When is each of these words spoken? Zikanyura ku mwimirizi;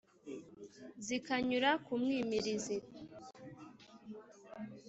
Zikanyura 1.05 1.69
ku 1.85 1.93
mwimirizi; 2.01 2.77